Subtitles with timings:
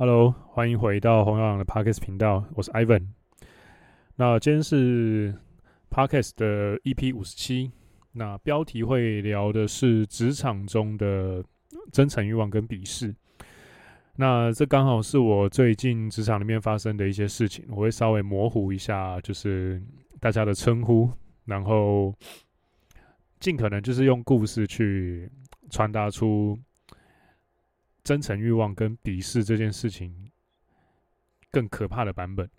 [0.00, 3.04] Hello，欢迎回到红药丸的 Podcast 频道，我是 Ivan。
[4.14, 5.34] 那今天是
[5.90, 7.72] Podcast 的 EP 五十七，
[8.12, 11.42] 那标题会聊的是职场中的
[11.90, 13.12] 真诚欲望跟鄙视。
[14.14, 19.82] 那这刚好是我最近职场里面发生的一些事情，我会稍微模糊一下，就是
[20.20, 21.10] 大家的称呼，
[21.44, 22.14] 然后
[23.40, 25.28] 尽可能就是用故事去
[25.70, 26.56] 传达出。
[28.08, 30.30] 真诚欲望跟鄙视这件事情
[31.50, 32.50] 更可怕的版本，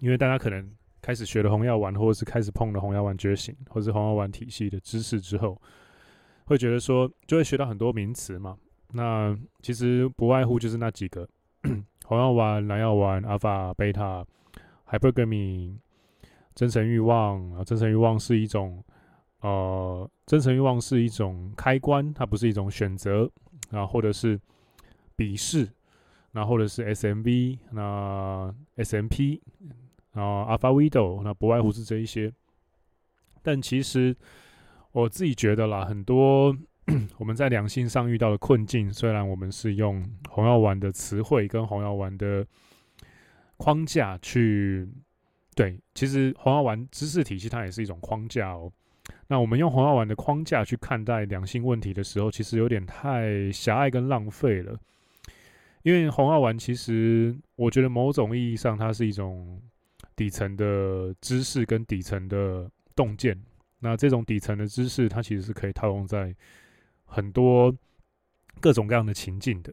[0.00, 5.58] 因为大家可能开始学了红药丸，或者是开始碰了红药丸觉醒，或是红药丸体系的知识之后，
[6.44, 8.58] 会觉得说就会学到很多名词嘛。
[8.88, 11.26] 那其实不外乎就是那几个：
[12.04, 14.22] 红药丸、蓝药丸、阿法、贝塔、
[14.86, 15.78] hypergamy、
[16.54, 17.64] 真诚欲望啊。
[17.64, 18.84] 真诚欲望是一种
[19.40, 23.32] 呃，真诚欲望是一种开关，它不是一种选择。
[23.72, 24.40] 啊，或者是
[25.16, 25.68] 鄙视，
[26.30, 29.40] 那或者是 SMV，那 SMP，
[30.12, 32.32] 啊，Alpha Widow，那不外乎是这一些。
[33.42, 34.16] 但其实
[34.92, 36.56] 我自己觉得啦，很多
[37.18, 42.46] 我们在两性上遇到的困境，虽然我们是用红药丸的词汇跟红药丸的
[43.56, 44.88] 框架去，
[45.54, 48.72] 对，其实红药丸知识体系它也是一种框架哦。
[49.26, 54.78] 那我们用红药丸的框架去看待两性问题的时候，其实有点太狭隘跟浪费了。
[55.82, 59.60] 因为红药丸其实，我觉得某种意义上，它是一种
[60.14, 63.36] 底层的知识跟底层的洞见。
[63.80, 66.32] 那这种底层的知识，它其实是可以套用在
[67.04, 67.74] 很多
[68.60, 69.72] 各种各样的情境的。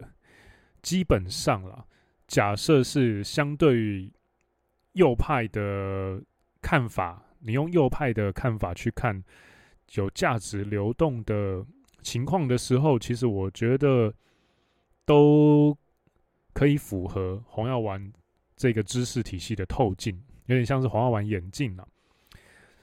[0.82, 1.86] 基本上啦，
[2.28, 4.12] 假设是相对于
[4.94, 6.24] 右派的
[6.62, 7.26] 看法。
[7.40, 9.24] 你用右派的看法去看
[9.94, 11.66] 有价值流动的
[12.02, 14.14] 情况的时候，其实我觉得
[15.06, 15.78] 都
[16.54, 18.12] 可以符合红药丸
[18.56, 21.88] 这个知识体系的透镜，有点像是红药丸眼镜了。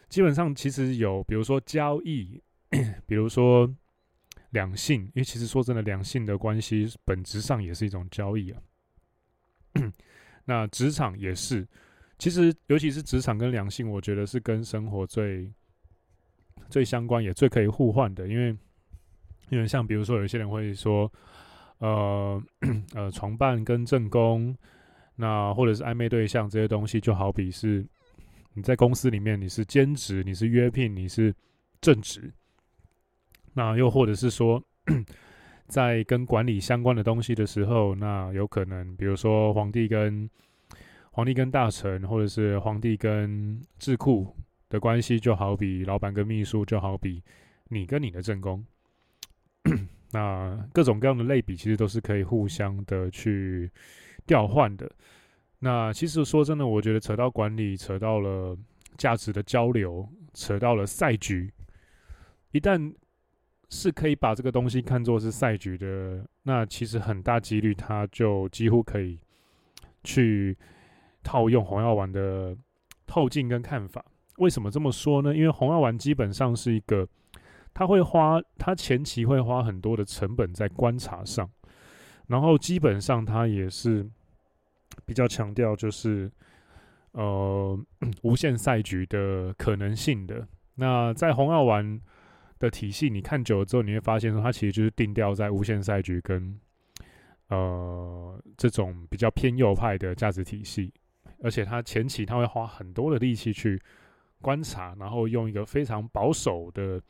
[0.09, 2.41] 基本上，其实有比如说交易，
[3.07, 3.69] 比如说
[4.51, 8.63] 两性，因为其实说真的，两性的关系本质上也是一种交易啊。
[10.47, 11.69] 那职场也是。
[12.19, 15.53] 其实，尤其是职场跟两性，我觉得是跟生活最
[16.71, 18.27] 最相关，也最可以互换的。
[18.27, 18.57] 因为，
[19.51, 21.13] 因为像比如说，有些人会说，
[21.79, 22.43] 呃
[22.97, 24.57] 呃，床伴跟正宫，
[25.15, 27.87] 那或者是暧昧对象这些东西，就好比是
[28.55, 31.35] 你在公司里面你是兼职，你是约聘，你是
[31.83, 32.33] 正职，
[33.53, 34.63] 那又或者是说，
[35.69, 40.31] 在跟管理相关的东西的时候，那有可能，比如说皇帝跟。
[41.17, 44.37] 皇帝跟大臣，或者是皇帝跟智库
[44.69, 47.23] 的关系，就好比老板跟秘书，就好比
[47.69, 48.63] 你跟你的正宫。
[50.11, 53.71] 那各种各样的类比，其实都是可以互相的去
[54.27, 54.91] 调换的。
[55.59, 58.55] 那其实说真的，我觉得扯到管理，扯到了
[58.99, 61.51] 价值的交流，扯到了赛局，
[62.53, 62.95] 一旦
[63.71, 69.19] 是可以把这个东西看作是赛局的，那其实很大几率，它就几乎可以
[70.05, 70.55] 去。
[71.27, 72.57] 套用红药丸的
[73.05, 74.05] 透镜跟看法，
[74.37, 75.35] 为什么这么说呢？
[75.35, 77.05] 因为红药丸基本上是一个，
[77.75, 81.51] 他会花他前期会花很多的成本在观察上，
[82.29, 84.09] 然后基本上他也是
[85.05, 86.31] 比较强调就是
[87.11, 87.77] 呃
[88.23, 90.47] 无限赛局的可能性的。
[90.77, 92.01] 那在红药丸
[92.61, 96.57] 的体系，你看久了之后，你会发现说，它其实就是定调在无限赛局跟
[97.49, 100.93] 呃这种比较偏右派的价值体系。
[101.43, 103.81] 而且他前期他会花很多的力气去
[104.41, 107.01] 观察，然后用一个非常保守的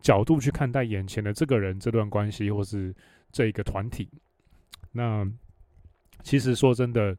[0.00, 2.94] 角度去看待眼前的这个人、这段关系或是
[3.30, 4.08] 这一个团体。
[4.90, 5.24] 那
[6.22, 7.16] 其实说真的，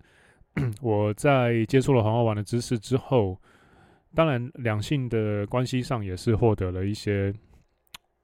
[0.81, 3.39] 我在接触了黄药丸的知识之后，
[4.13, 7.33] 当然两性的关系上也是获得了一些，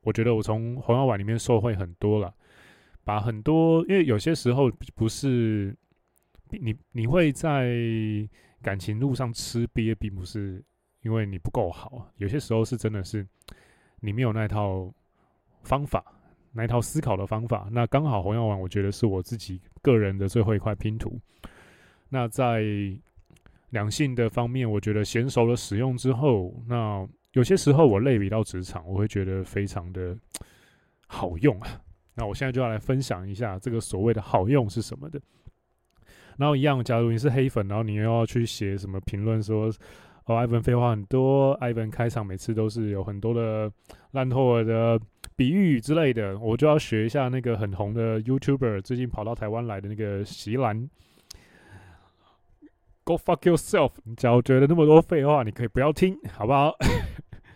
[0.01, 2.33] 我觉得我从黄药丸里面受惠很多了，
[3.03, 5.73] 把很多因为有些时候不是。
[6.51, 7.75] 你你会在
[8.61, 10.63] 感情路上吃瘪，并不是
[11.01, 13.25] 因为你不够好，有些时候是真的是
[13.99, 14.93] 你没有那套
[15.63, 16.03] 方法，
[16.51, 17.69] 那一套思考的方法。
[17.71, 21.19] 那刚好红药丸，我觉得是我自己个人的最后一块拼图。
[22.09, 22.63] 那在
[23.69, 30.17] 两性的方面，我觉得娴熟了使用之后，那有些时候我类比到职场，我会觉得非常的
[31.07, 31.81] 好用啊。
[32.15, 35.21] 那我现在就要来分享一下这个所谓的好用是什么的。
[36.39, 39.65] 然后一样，假如你是黑粉，然后你又要去写什么评论说，
[40.25, 43.69] 哦，Ivan 废话很多，Ivan 开场每次都是有很多的
[44.11, 44.97] 烂透的
[45.35, 50.89] 比喻之类的，我就要学一下那个很红的 YouTuber，最近跑到台湾来的那个席兰。
[53.03, 53.91] Go fuck yourself！
[54.03, 56.73] 你只要觉得那么多废话，你可以不要听，好不好？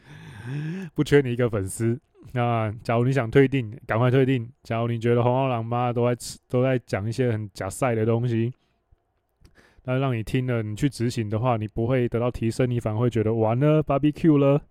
[0.94, 1.97] 不缺你一个粉丝。
[2.31, 4.51] 那假如你想退订，赶快退订。
[4.63, 8.51] 假如你觉得红号狼妈都在，都在讲一些很假赛的东西，
[9.85, 14.62] 那让你听了，你去执行的话，你不会得到提升，你反而会觉得完了，barbecue 了。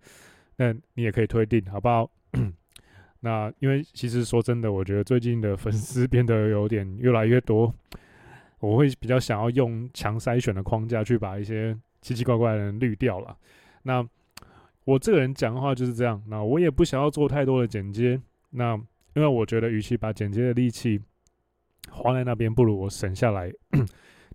[0.57, 2.09] 那你也可以推定，好不好？
[3.21, 7.73] 那因为其实说真的，我觉得最近的粉丝变得有点越来越多。
[8.59, 13.35] 我会比较想要用强筛选的框架去把一些奇奇怪怪的人滤掉了。
[13.81, 14.05] 那
[14.85, 16.21] 我这个人讲话就是这样。
[16.27, 18.19] 那我也不想要做太多的剪接。
[18.51, 18.75] 那
[19.15, 20.99] 因为我觉得，与其把剪接的力气
[21.89, 23.51] 花在那边，不如我省下来，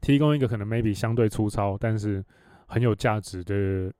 [0.01, 2.25] 提供一个可能 maybe 相对粗糙，但是
[2.67, 3.93] 很有价值的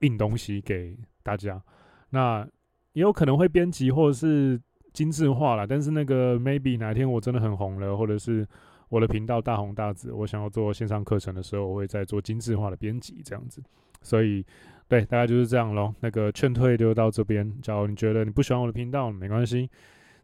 [0.00, 1.62] 硬东西给大家。
[2.10, 2.46] 那
[2.92, 4.60] 也有可能会编辑或者是
[4.92, 5.66] 精致化了。
[5.66, 8.46] 但是那个 maybe 哪天我真的很红了，或者是
[8.88, 13.62] 我的频道大红大紫，我想要做线上课程的时候，我会再做精致化的编辑，这样子。
[14.02, 14.44] 所以，
[14.88, 15.94] 对，大概就是这样咯。
[16.00, 17.52] 那个劝退就到这边。
[17.60, 19.70] 假如你觉得你不喜欢我的频道，没关系，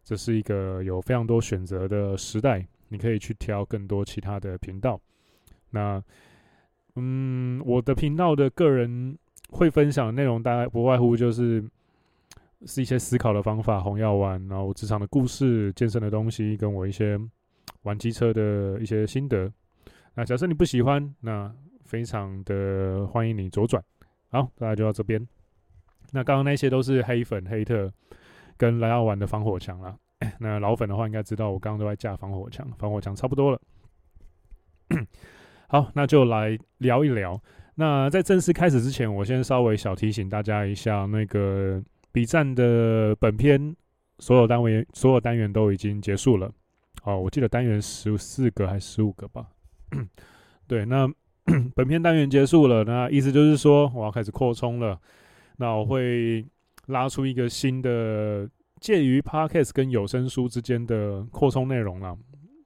[0.03, 4.99] 这是一个有非常多选择的时代，你可以去挑更多其他的频道。
[5.69, 6.03] 那，
[6.95, 9.17] 嗯，我的频道的个人
[9.49, 11.63] 会分享的内容，大概不外乎就是
[12.65, 17.19] 是一些思考的方法、红药丸，然后职场的故事、健身的东西，跟我一些。
[17.83, 19.49] 玩机车的一些心得。
[20.13, 21.53] 那假设你不喜欢，那
[21.85, 23.81] 非常的欢迎你左转。
[24.29, 25.25] 好，大家就到这边。
[26.11, 27.91] 那刚刚那些都是黑粉、黑特
[28.57, 29.95] 跟来澳玩的防火墙了。
[30.39, 33.61] 那老粉的话应该知道，我刚刚都在架防火墙，防火墙差不多了。
[35.67, 37.39] 好，那就来聊一聊。
[37.75, 43.75] 那在正式开始之前，我先稍微小提醒大家一下，那个 B 站的本篇
[44.19, 46.51] 所有单元、所有单元都已经结束了。
[47.03, 49.45] 哦，我记得单元十四个还是十五个吧？
[50.67, 51.07] 对，那
[51.75, 54.99] 本篇单元结束了，那意思就是说我要开始扩充了。
[55.57, 56.45] 那我会
[56.87, 62.17] 拉出一个新的介于 Podcast 跟有声书之间的扩充内容了，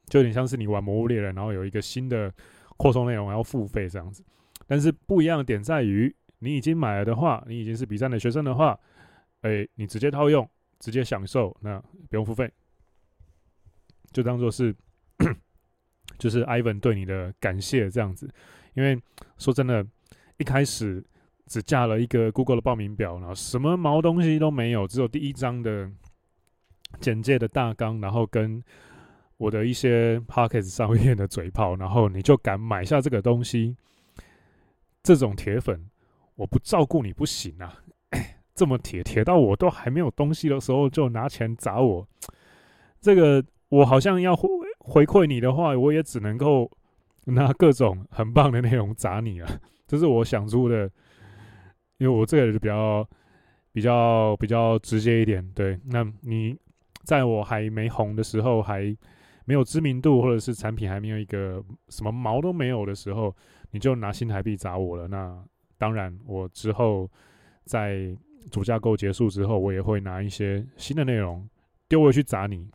[0.07, 2.33] 就有点像是你玩《魔物猎人》，然后有一个新的
[2.77, 4.23] 扩充内容要付费这样子。
[4.67, 8.79] 但是不一样的点在于，你已经买了的话，你已经是 B 站的学生的话，
[9.41, 10.49] 哎，你直接套用，
[10.79, 11.79] 直接享受，那
[12.09, 12.51] 不用付费。
[14.11, 14.75] 就当做是，
[16.17, 18.29] 就是 Ivan 对你的感谢这样子，
[18.73, 19.01] 因为
[19.37, 19.85] 说真的，
[20.37, 21.03] 一开始
[21.47, 25.89] 只架了一个 Google 的报名表，然后什么毛东西都没有，只有第一张的
[26.99, 28.61] 简介的大纲，然后跟
[29.37, 33.75] 我的一些 Podcast 上面的嘴炮，然后你就敢买下这个东西，
[35.01, 35.89] 这种铁粉，
[36.35, 37.81] 我不照顾你不行啊！
[38.53, 42.07] 这么铁，铁到我都还没有东西的时候就拿钱砸我，
[42.99, 43.43] 这个。
[43.71, 44.49] 我好像要回
[44.79, 46.69] 回馈你的话，我也只能够
[47.23, 49.47] 拿各种很棒的内容砸你了。
[49.87, 50.91] 这是我想出的，
[51.97, 53.07] 因为我这个人比较
[53.71, 55.41] 比较比较直接一点。
[55.53, 56.53] 对，那你
[57.03, 58.95] 在我还没红的时候，还
[59.45, 63.35] 没有知名度，或者是产品还没有一个什么毛都没有的时候，
[63.71, 65.07] 你就拿新台币砸我了。
[65.07, 65.43] 那
[65.77, 67.09] 当然，我之后
[67.65, 68.15] 在
[68.49, 71.47] 主架构结束之后，我也会拿一些新的内容
[71.87, 72.69] 丢回去砸你。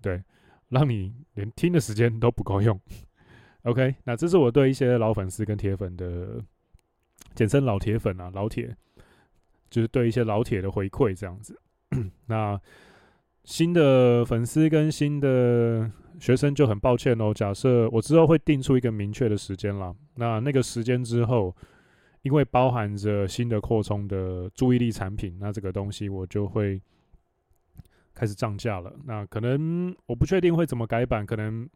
[0.00, 0.22] 对。
[0.70, 2.80] 让你连听的时间都不够用
[3.62, 3.94] ，OK？
[4.02, 6.42] 那这是我对一些老粉丝跟铁粉的，
[7.34, 8.74] 简称老铁粉啊，老铁，
[9.70, 11.60] 就是对一些老铁的回馈这样子。
[12.26, 12.60] 那
[13.44, 17.32] 新的粉丝跟新的学生就很抱歉哦。
[17.32, 21.54] 假设我之后会定出一个明确的时间啦，那那个时间之后，
[22.22, 26.80] 因为包含着新的扩充的注意力产品，那这个东西我就会。
[28.16, 31.68] 开始涨价了，那可能我不确定会怎么改版，可能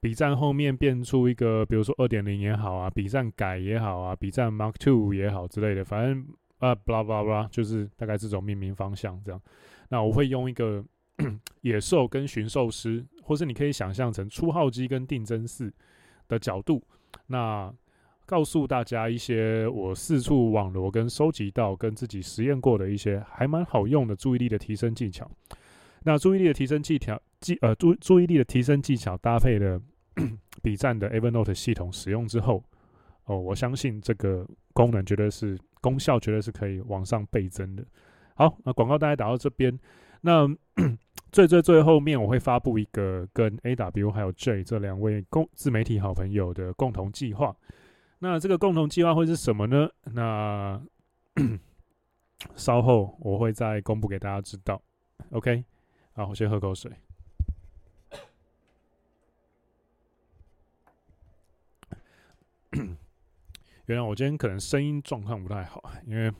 [0.00, 6.26] B 站后面变出一个，比如说二点零也好啊，，B 站改也好啊，，B 站 Mark Two 也好之类的，反正
[6.60, 9.42] 啊，blah blah blah，就是大概这种命名方向这样。
[9.88, 10.84] 那我会用一个
[11.62, 15.72] 野兽跟驯兽师，或是你可以想象成初号机跟定真寺
[16.28, 16.82] 的角度，
[17.26, 17.72] 那
[18.24, 25.28] 告诉大家一些我四处网罗跟收集到跟自己实验过的一些还蛮好用的注意力的提升技巧。
[26.04, 29.80] 那注意力的提升技巧，技呃注注意力的提升技巧搭配的
[30.62, 32.62] 笔 战的 Evernote 系统使用之后，
[33.30, 37.86] 哦，我相信这个功能绝对是功效绝对是可以往上倍增的。
[38.34, 39.78] 好，那广告大概打到这边，
[40.22, 40.48] 那
[41.30, 47.54] 最最最后面我会发布一个跟 AW 还有 J 这两位共自媒体好朋友的共同计划。
[48.18, 49.88] 那这个共同计划会是什么呢？
[50.12, 50.82] 那
[52.56, 54.82] 稍后我会再公布给大家知道。
[55.30, 55.64] OK，
[56.14, 56.90] 好，我先喝口水。
[63.90, 66.32] 原来我今天可能声音状况不太好，因为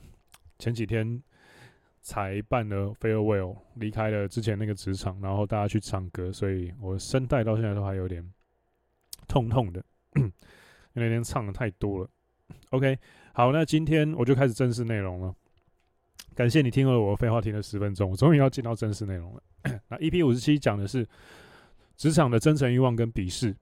[0.61, 1.21] 前几天
[2.01, 8.25] 才办了 farewell，离开了之前那个职场，然后大家去唱歌，所以我声带到现在都还有点
[9.27, 10.33] 痛痛的，因为
[10.95, 12.09] 那天唱的太多了。
[12.69, 12.97] OK，
[13.33, 15.35] 好，那今天我就开始正式内容了。
[16.37, 19.43] 感谢你听了我废话听了十分钟，我终于要进到正式内容了。
[19.89, 21.05] 那 EP 五十七讲的是
[21.97, 23.57] 职场的真诚欲望跟鄙视。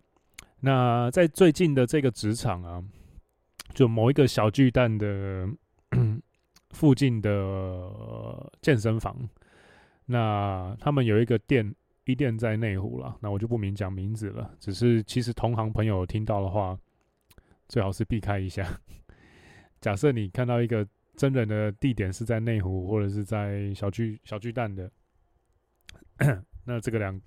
[0.61, 2.85] 那在最近的这个职场啊。
[3.75, 5.49] 就某一个小巨蛋的
[6.71, 9.17] 附近的健身房，
[10.05, 14.51] 那他们有一个店，一店在内湖了，那我就不明讲名字了。
[14.61, 16.79] 只是其实同行朋友听到的话，
[17.69, 18.67] 最好是避开一下。
[19.81, 24.91] 假设你看到一个真人的地点是在内湖，或者是在小巨小巨蛋的，
[26.67, 27.21] 那这个两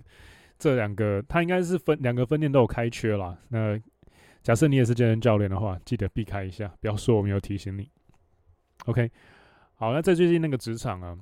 [0.60, 3.38] 这两个，他应该是分两个分店都有开缺啦。
[3.50, 3.80] 那
[4.44, 7.88] 假设你也是健身教练的话，记得避开一下，不要说我没有提醒你。
[8.86, 9.12] OK，
[9.76, 11.16] 好，那在最近那个职场啊，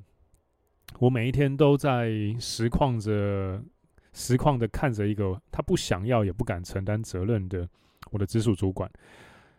[0.99, 2.09] 我每一天都在
[2.39, 3.61] 实况着、
[4.13, 7.67] 实况的看着一个他不想要也不敢承担责任的
[8.11, 8.89] 我的直属主管，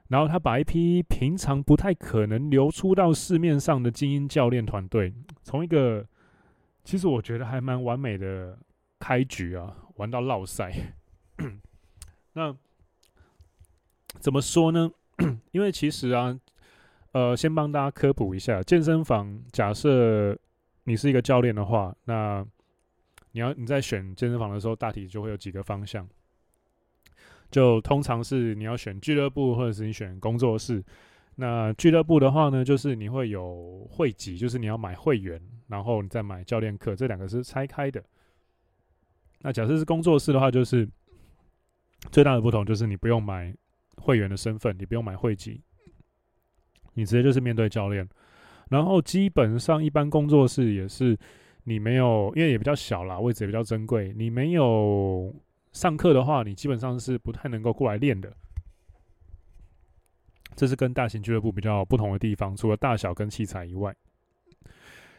[0.08, 5.12] 然后他把一批平常不太可能流出到市面上的精英教练团队，
[5.42, 6.06] 从一个
[6.82, 8.58] 其实我觉得还蛮完美的
[8.98, 10.72] 开局啊，玩到落赛。
[12.32, 12.56] 那。
[14.18, 14.90] 怎么说呢？
[15.52, 16.38] 因为其实啊，
[17.12, 20.36] 呃，先帮大家科普一下，健身房假设
[20.84, 22.44] 你是一个教练的话，那
[23.32, 26.08] 你要你在选健身房的时候，大体就会有几个方向。
[27.50, 30.82] 就通常是你要选俱乐部，或者是你选工作室。
[31.34, 38.02] 那俱乐部的话呢，就是你会有会籍，就是你要买会员，然后你再买教练课，这两个是拆开的。
[39.40, 40.88] 那假设是工作室的话，就是
[42.12, 43.54] 最大的不同就是你不用买。
[44.00, 45.60] 会员的身份，你不用买会籍，
[46.94, 48.08] 你直接就是面对教练。
[48.68, 51.18] 然后基本上一般工作室也是，
[51.64, 54.12] 你没有，因为也比较小啦，位置也比较珍贵。
[54.16, 55.34] 你没有
[55.72, 58.32] 上课的话，你基本上是不太能够过来练的。
[60.56, 63.94] 这是跟大型俱乐部比较不同的地方，除了大小跟器材以外。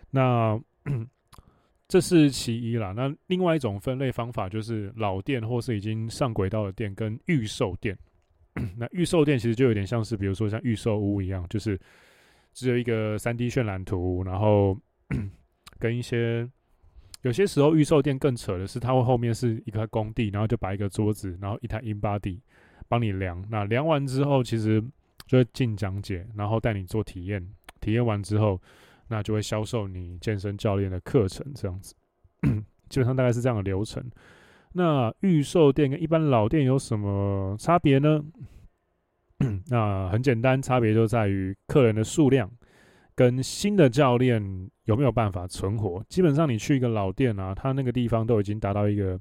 [0.10, 0.60] 那
[1.88, 2.94] 这是其一啦。
[2.96, 7.98] 那另外一种分类方法就是老店或是已经上轨道的店跟预售店。
[8.78, 11.80] 那预售店其实就有点像是，比如说像预售屋一样，就是
[12.54, 14.78] 只有一个三 D 渲染图，然后
[15.80, 16.50] 跟一些
[17.22, 22.40] 有些时候预售店更扯的是，它会后面是一个工地，然后就摆一个桌子，然后一台 InBody
[22.88, 23.46] 帮你量。
[23.50, 24.84] 那量完之后，其实
[25.28, 27.48] 就会进讲解，然后带你做体验。
[27.80, 28.62] 体验完之后，
[29.08, 31.96] 那就会销售你健身教练的课程，这样子，
[32.90, 34.04] 基本上大概是这样的流程。
[34.74, 38.24] 那预售店跟一般老店有什么差别呢？
[39.70, 42.50] 那很简单，差别就在于客人的数量
[43.16, 46.04] 跟新的教练有没有办法存活。
[46.08, 49.20] 基本上你去一个老店啊，他那个地方都已经达到一个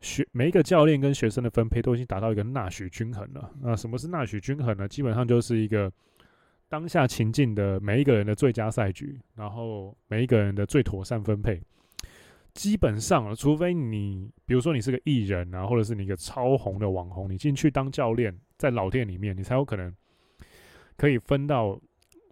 [0.00, 3.50] 学每一个教练跟学生的分配都已经达到一个纳许均衡了。
[3.60, 4.88] 那什么是纳许均衡呢？
[4.88, 5.92] 基本上就是一个
[6.68, 11.60] 当下情境的每一个人的最佳赛局，然后每一个人的最妥善分配。
[12.54, 19.94] 基本上，除非你，比如说你是个艺人啊，或者是你一个超红的网红，你进去当教练，在老店里面，你才有可能
[20.96, 21.80] 可以分到，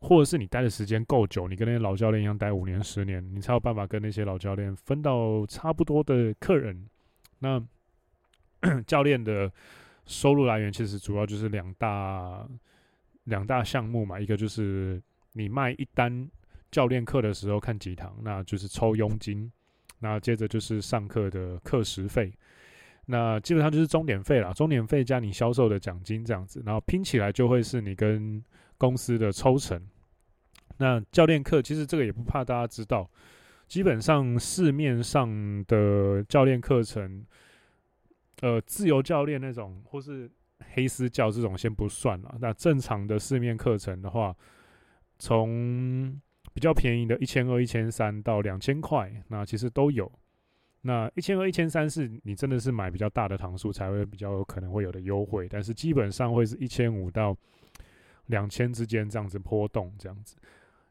[0.00, 6.86] 或者是你待的时间够久，你跟那些老教练一样待五年、十年，你才有办法跟那些老教练分到差不多的客人。
[7.38, 7.64] 那
[8.86, 9.52] 教练的
[10.06, 12.48] 收入来源其实主要就是两大
[13.24, 15.00] 两大项目嘛，一个就是
[15.32, 16.28] 你卖一单
[16.70, 19.50] 教练课的时候看几堂，那就是抽佣金。
[20.00, 22.32] 那接着就是上课的课时费，
[23.06, 28.42] 那基本上就是钟点费啦，钟点费加你销售的奖金这样子，然后拼起来就会是你跟
[28.76, 29.80] 公司的抽成。
[30.76, 33.10] 那教练课其实这个也不怕大家知道，
[33.66, 37.26] 基本上市面上的教练课程，
[38.42, 40.30] 呃，自由教练那种或是
[40.74, 44.36] 黑私教这种先不算了，那正常的市面课程的话，
[45.18, 46.20] 从
[46.58, 50.10] 比较便宜的，一千二、一千三到两千块，那其实都有。
[50.80, 57.36] 那一千二、一千三是你真的是买比较大的堂数才会比较有可能会有的优惠，但是基本上会是一千五到
[58.26, 60.34] 两千之间这样子波动，这样子。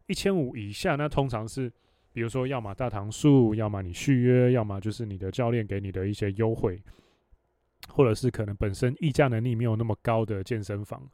[0.06, 1.70] 一千五以下，那通常是
[2.14, 6.82] 比如说要么大堂数，要么你续约，要么就是你的教练给你的一些优惠，
[7.90, 11.06] 或者是可能本身议价能力没有那么高的健身房，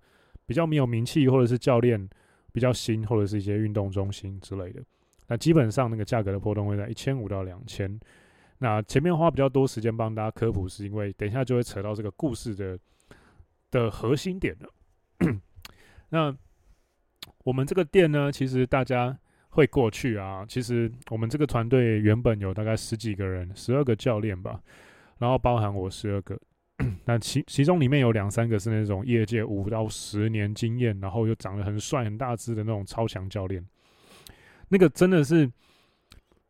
[0.46, 2.08] 比较没有名气，或者是教练
[2.54, 4.82] 比较新，或者是一些运动中心之类的。
[5.28, 8.00] 那基本上那个价格的波动会在一千五到两千。
[8.60, 12.80] 那前面花比较多时间帮大家科普，是因为等一下就会扯到这个故事的
[13.72, 14.70] 的核心点了。
[16.10, 16.34] 那
[17.44, 19.18] 我们这个店呢，其实大家
[19.50, 20.46] 会过去啊。
[20.48, 24.62] 其实我们这个团队原本有大概十几个人，十二个教练吧，
[25.18, 26.40] 然后包含我十二个。
[27.06, 33.64] 那其其中里面有两三个是那种业界五到十年经验，然后又长得很帅、很大只的那种超强教练。
[34.70, 35.50] 那个真的是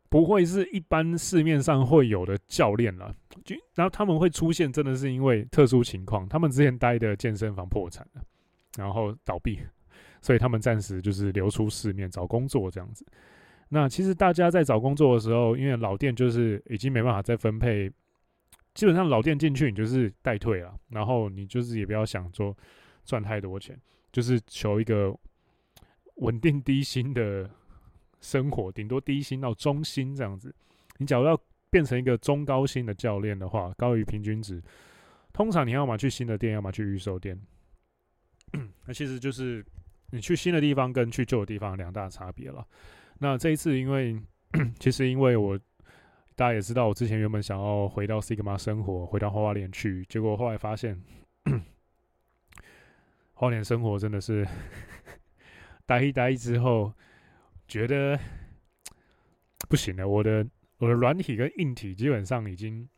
[0.08, 3.14] 不会是一般市面上会有的教练了。
[3.44, 8.22] 就然后他们会出现，真的是因为特殊情况，他们之前待的健身房破产了，
[8.78, 9.60] 然后倒闭，
[10.22, 13.04] 所以他们暂时就是流出市面找工作这样子。
[13.68, 17.92] 那其实大家在找工作的时候，因为老店就是已经没办法再分配。
[18.74, 22.56] 基本上老店进去，你就是代退了，然后你就是也不要想说
[23.04, 25.16] 赚太多钱，就是求一个
[26.16, 27.48] 稳定低薪的
[28.20, 30.52] 生活，顶多低薪到中薪这样子。
[30.98, 31.40] 你假如要
[31.70, 34.60] 变成一个中高薪的教练的话，高于平均值，
[35.32, 37.40] 通常你要么去新的店，要么去预售店。
[38.86, 39.64] 那其实就是
[40.10, 42.66] 你去新的地方跟去旧的地方两大差别了。
[43.18, 44.20] 那这一次，因为
[44.80, 45.56] 其实因为我。
[46.36, 51.00] 大家也知道，我之前原本想要回到 Sigma 生活，回到花花莲去，结果后来发现，
[53.34, 54.44] 花莲生活真的是
[55.86, 56.92] 待一待之后，
[57.68, 58.18] 觉得
[59.68, 60.08] 不行了。
[60.08, 60.44] 我的
[60.78, 62.88] 我的软体跟硬体基本上已经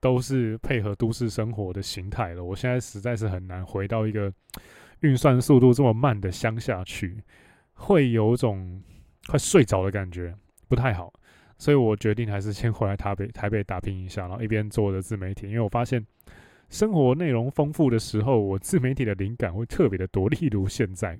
[0.00, 2.42] 都是配合都市生活的形态了。
[2.42, 4.32] 我现在实在是很难回到一个
[5.00, 7.22] 运算速度这么慢的乡下去，
[7.74, 8.82] 会有种
[9.28, 10.34] 快睡着的感觉，
[10.66, 11.12] 不太好。
[11.58, 15.48] 所以我决定还是先回来台北， 台北打拼一下，然后一边做着自媒体。
[15.48, 16.06] 因为我发现
[16.70, 20.28] 生活内容丰富的时候，我自媒体的灵感会特别的多。
[20.28, 21.18] 例如现在，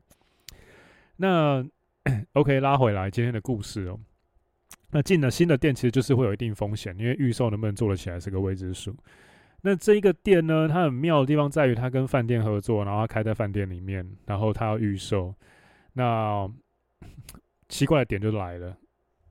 [1.17, 1.67] 那
[2.35, 3.99] OK 拉回来今天的故事哦。
[4.91, 8.95] 那进了新的店，其实就是会有一定风险，因为预售能不能做得起来是个未知数。
[9.63, 15.35] 那这一个店呢，它很妙的地方在于它跟饭店合作，然后它开在饭店里面，然后它要预售。
[15.95, 16.49] 那
[17.69, 18.77] 奇怪的点就来了。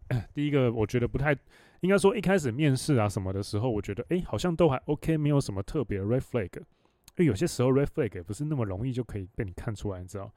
[0.33, 1.35] 第一个，我觉得不太
[1.81, 6.49] 应该说一开始面试啊什么的时候，我觉得哎、好像都还 OK，没有什么特别的 red flag。
[7.17, 10.31] 因为有些时候 red flag 也不是那么容易就可以被你看出来，你知道？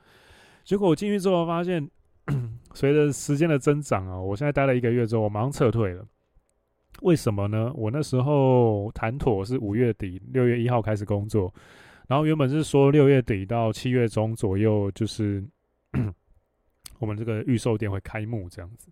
[0.65, 1.91] 结果我进去之后发现，
[2.73, 6.07] 随着时间的增长啊，我现在待了一个月之后，我马上撤退了。
[7.03, 7.73] 为什么呢？
[7.75, 11.53] 我那时候谈妥是五月底六月一号开始工作，
[12.09, 15.43] 然后原本是说六月底到七月中左右，就是
[16.99, 18.89] 我们这个预售店会开幕这样子。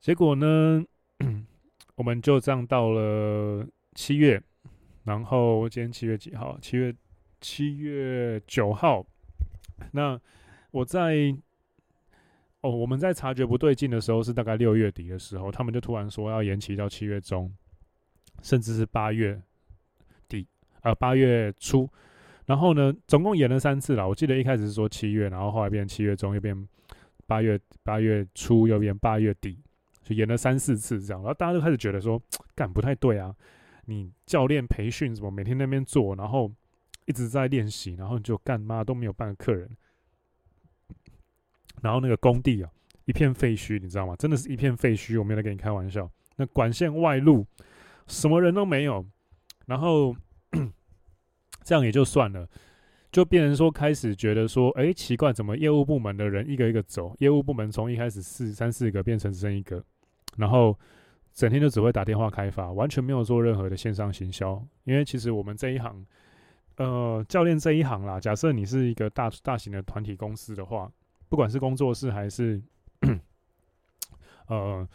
[0.00, 0.82] 结果呢，
[1.94, 4.42] 我们就这样到了七月，
[5.04, 6.58] 然后今天七月几号？
[6.62, 6.94] 七月
[7.40, 9.04] 七月九号。
[9.92, 10.18] 那
[10.70, 11.34] 我在
[12.62, 17.52] 哦，我们在察觉不对劲的时候是大概六月底的时候，他们就突然说要延期到七月中，
[18.42, 19.38] 甚至是八月
[20.28, 20.46] 底，
[20.80, 21.86] 呃，八月初。
[22.46, 24.08] 然后呢，总共延了三次了。
[24.08, 26.68] 我记得一开始是说七月，然后后来变七月中，又变
[27.26, 29.58] 八月八月初，又变八月底。
[30.14, 32.20] 演了三四次这样，然后大家都开始觉得说，
[32.54, 33.34] 干不太对啊！
[33.86, 36.50] 你教练培训什么，每天那边做，然后
[37.06, 39.68] 一直在练习，然后你就干嘛都没有半个客人，
[41.82, 42.70] 然后那个工地啊
[43.06, 44.14] 一片废墟，你知道吗？
[44.16, 46.08] 真的是一片废墟，我没有在跟你开玩笑。
[46.36, 47.44] 那管线外露，
[48.06, 49.04] 什么人都没有，
[49.66, 50.14] 然后
[51.64, 52.48] 这样也就算了，
[53.10, 57.16] 就变成说开始觉得说，哎，奇怪，怎么业务部门的人一个一个走？
[57.18, 59.84] 业务部门从一开始四三四个变成只剩一个。
[60.36, 60.78] 然后
[61.32, 64.62] 整天就只会打电话开发，完全没有做任何的线上行销。
[64.84, 66.04] 因为其实我们这一行，
[66.76, 70.90] 呃，教练这一行啦，假设你是一个大大型的团体公司的话，
[71.28, 72.60] 不管是工作室还是
[74.46, 74.86] 呃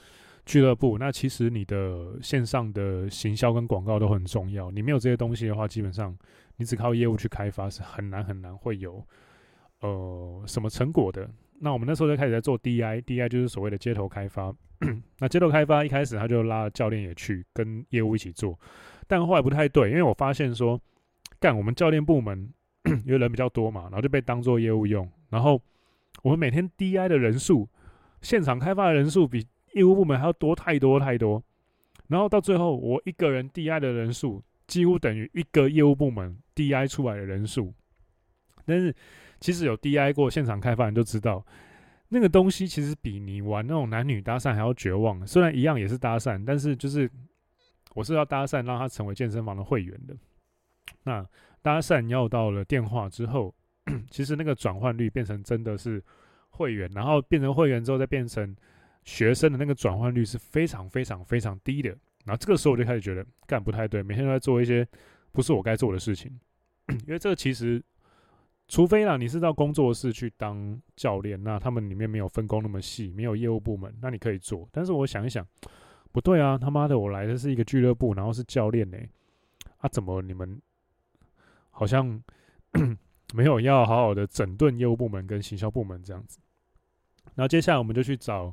[0.45, 4.69] 俱乐部，那其实你的线上的行销跟广告都很重要。
[4.69, 6.15] 你没有这些东西的话，基本上
[6.57, 9.05] 你只靠业务去开发是很难很难会有
[9.79, 11.29] 呃什么成果的。
[11.59, 14.53] 那我们那时候就开始在做 DI，DI 就是所谓的街头开发。
[15.19, 18.59] 那街头开发一开始他就拉教练也去跟业务一起做，
[19.07, 20.79] 但后来不太对，因为我发现说，
[21.39, 22.53] 干我们教练部门
[23.05, 25.59] 因为人比较多嘛，然后就被当做业务用，然后
[26.23, 27.67] 我们每天 DI 的人数，
[28.21, 31.41] 现场开发的人数比业务部门还要多太多太多，
[32.07, 37.73] 然后到最后我一个人 DI 的人数几乎等于一个业务部门 DI 出来的人数，
[38.65, 38.93] 但是。
[39.45, 41.45] 其实有 DI 过现场开发，你就知道
[42.09, 45.25] 那个东西其实比你玩那种男女搭讪还要绝望。
[45.27, 47.07] 虽然一样也是搭讪，但是就是
[47.93, 50.17] 我是要搭讪让他成为健身房的会员的。
[51.03, 51.23] 那
[51.61, 53.53] 搭讪要到了电话之后，
[54.09, 56.03] 其实那个转换率变成真的是
[56.49, 58.55] 会员，然后变成会员之后再变成
[59.03, 61.89] 学生的那个转换率是非常非常非常低的。
[62.25, 64.87] 然后这个时候我就开始觉得干不太对，每天都在做一些
[65.31, 66.35] 不是我该做的事情，
[67.05, 67.79] 因为这个其实。
[68.67, 74.67] 除非啦，你是到工作室去当教练，那他们里面没有分工那么细，没有业务部门，那你可以做。
[74.71, 75.45] 但是我想一想，
[76.11, 78.97] 不对啊，他妈的，我来的是一个俱乐部，然后是教练呢，
[79.77, 80.59] 啊，怎么你们
[81.69, 82.19] 好像
[83.35, 86.39] 没有要好好的整顿业务部门跟行销部门这样子？
[87.35, 88.51] 然后接下来我们就去找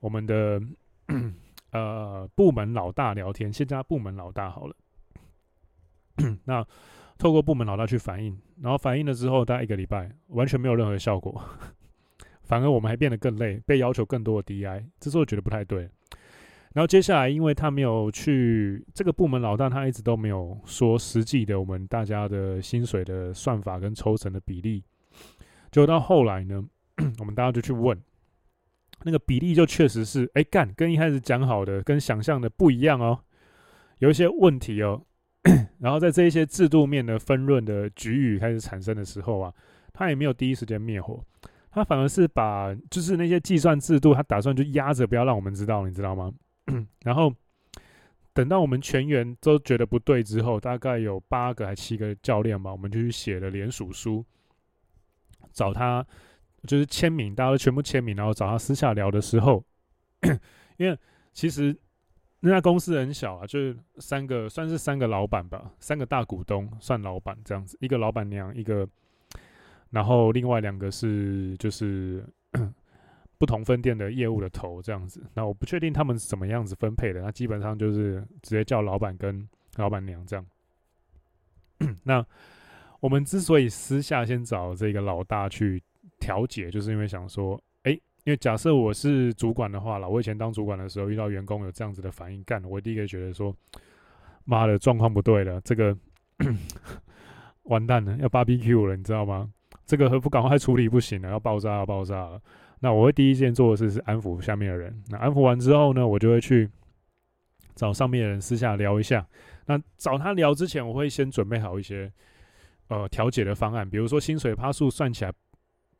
[0.00, 0.60] 我们的
[1.72, 4.76] 呃部门老大聊天，先加部门老大好了。
[6.44, 6.66] 那。
[7.20, 11.38] 透过部门老大去反映，然后反映了之后，大概一个礼拜完全没有任何效果，
[12.42, 15.82] 反而我们还变得更累，被要求更多的 DI，这时候觉得不太对。
[16.72, 24.82] 然后接下来，因为他没有去这个部门老大，他一直都没有说实际的我们大家的薪水的算法跟抽成的比例，
[25.70, 26.64] 就到后来呢，
[27.20, 28.00] 我们大家就去问，
[29.02, 33.18] 那个比例就确实是，哎干，跟一开始讲好的，跟想象的不一样哦，
[33.98, 35.04] 有一些问题哦。
[35.80, 39.54] 然后在这一些制度面的纷乱的局域开始产生的时候啊，
[39.92, 41.24] 他也没有第一时间灭火，
[41.70, 46.30] 他反而是把就是那些计算制度，他打算就压着不要让我们知道，你知道吗？
[47.04, 47.34] 然后
[48.34, 54.22] 等到我们全员都觉得不对之后，大概有八个还七个教练吧，我们就去写了联署书，
[55.52, 56.06] 找他
[56.66, 59.64] 就是签名，大家都全部签名，然后找他私下聊的时候，
[60.76, 60.98] 因为
[61.32, 61.74] 其实。
[62.42, 68.88] 那家公司很小啊，就是三个，算是三个老板吧，三个大股东算老板这样子，一个老板娘，一个，
[69.90, 72.24] 然后另外两个是就是
[73.36, 75.22] 不同分店的业务的头这样子。
[75.34, 80.46] 那我不确定他们是怎么样子分配的，那基本上就是直接叫老板跟老板娘这样。
[82.04, 82.24] 那
[83.00, 85.82] 我们之所以私下先找这个老大去
[86.18, 87.62] 调解，就是因为想说。
[88.24, 93.54] 因为假设我是主管的话了，我以前当主管的时候遇到员工有这样子的反应，干，我第一个觉得说，
[94.44, 95.96] 妈的，状况不对了，这个
[97.64, 99.50] 完蛋了，要 BBQ 了，你知道吗？
[99.86, 102.40] 这个不赶快处理不行了，要爆炸要爆炸了。
[102.80, 105.02] 那我会第一件做的事是安抚下面的人。
[105.08, 106.68] 那安抚完之后呢，我就会去
[107.74, 109.26] 找上面的人私下聊一下。
[109.66, 112.12] 那找他聊之前，我会先准备好一些
[112.88, 115.32] 呃调解的方案，比如说薪水趴数算起来。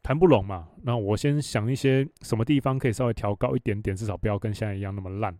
[0.02, 0.66] 谈不拢嘛？
[0.82, 5.36] 那我先想一些什么地方可以稍微调高一点点，至少不要跟现在一样那么烂，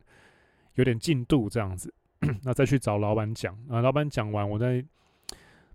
[0.74, 1.92] 有点进度这样子。
[2.44, 4.84] 那再去找老板讲啊，老板讲完，我再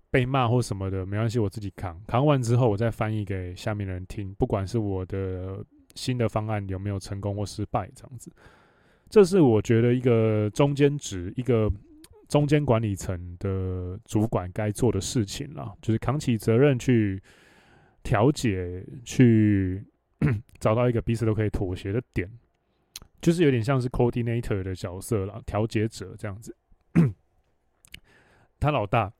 [0.08, 2.00] 被骂或什么的没关系，我自己扛。
[2.06, 5.64] 扛完之后，我再翻译给下面的人听，不管是我的
[5.96, 8.30] 新的方案有没有成功或失败，这样子。
[9.10, 11.68] 这是我觉得一个中间值，一个
[12.28, 17.20] 中间管理层的主管该做的事情啦，就是扛起责任去。
[18.06, 19.84] 调解去
[20.60, 22.30] 找到一个彼此都可以妥协的点，
[23.20, 26.56] 就是有点像是 coordinator 的角色了，调解者这样子。
[28.60, 29.12] 他老大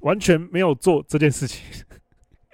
[0.00, 1.84] 完全没有做这件事情，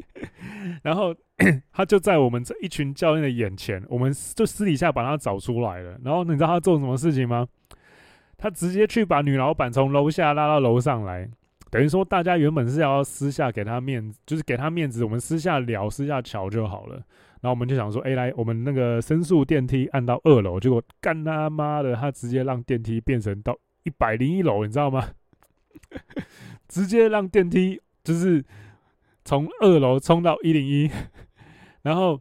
[0.83, 1.15] 然后
[1.71, 5.97] 他就在我们这一群教练的眼前，我们就私底下把他找出来了。
[6.03, 7.47] 然后你知道他做什么事情吗？
[8.37, 11.31] 他直接去把女老板从楼下拉到楼上来。
[11.71, 16.95] 等于说，大家原本是要私下给他面子，就是给他面子，我们私下聊、私下瞧就好了。
[17.41, 25.09] 然后我们就想说，哎，来，我们那个申诉电梯按到二楼，结果干他妈的，他直接让电梯变成到一百零一楼，你知道吗？
[26.67, 28.45] 直接让电梯就是
[29.25, 30.91] 从二楼冲到一零一。
[31.83, 32.21] 然后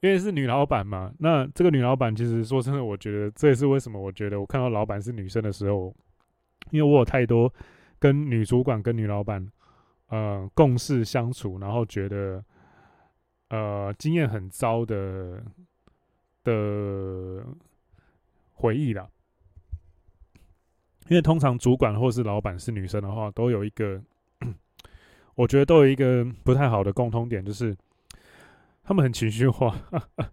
[0.00, 5.92] 因为是女老板嘛，那这个女老板其实说真的，我觉得这也是为什么我觉得我看到老板是女生的时候，
[6.70, 7.52] 因为我有太多。
[8.02, 9.48] 跟女主管、跟女老板，
[10.08, 12.44] 呃，共事相处，然后觉得，
[13.50, 15.40] 呃，经验很糟的
[16.42, 17.46] 的
[18.54, 19.08] 回忆啦。
[21.06, 24.02] 因为通常主管或是老板是女生的话，都有一个，
[25.36, 27.72] 我觉得都有一个不太好的共通点，就是
[28.82, 29.78] 他们很情绪化，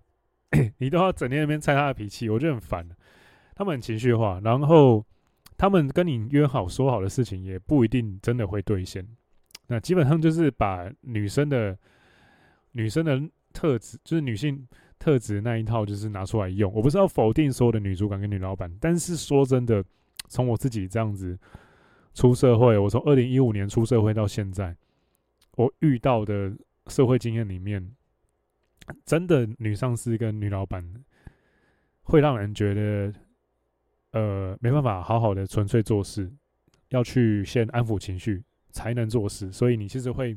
[0.79, 2.89] 你都要整天在那边猜他的脾气，我就很烦。
[3.53, 5.05] 他们很情绪化，然后。
[5.59, 9.05] 他们跟你约好说好的事情，也不一定真的会兑现。
[9.67, 11.77] 那基本上就是把女生的
[12.71, 14.65] 女生的特质，就是女性
[14.97, 16.73] 特质那一套，就是拿出来用。
[16.73, 19.83] 我不是要否定所有的女主管跟女老板，但是说真的，
[20.29, 21.37] 从我自己这样子
[22.13, 24.73] 出社会，我从二零一五年出社会到现在，
[25.57, 26.55] 我遇到的
[26.87, 27.85] 社会经验里面，
[29.03, 31.03] 真的女上司跟女老板
[32.03, 33.13] 会让人觉得。
[34.11, 36.31] 呃，没办法好好的纯粹做事，
[36.89, 40.35] 要去先安抚情绪才能做事，所以你其实会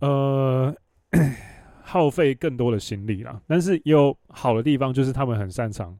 [0.00, 0.74] 呃，
[1.82, 3.40] 耗费更多的心力啦。
[3.46, 5.98] 但是有好的地方，就是他们很擅长